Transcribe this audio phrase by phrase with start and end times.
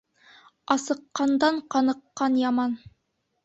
[0.75, 2.79] Асыҡҡандан ҡаныҡҡан яман.